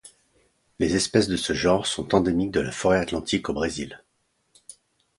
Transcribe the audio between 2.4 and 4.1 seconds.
de la forêt atlantique au Brésil.